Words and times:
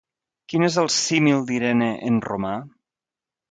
Quin 0.53 0.63
és 0.67 0.77
el 0.83 0.89
símil 0.95 1.45
d'Irene 1.51 1.91
en 2.11 2.19
romà? 2.29 2.57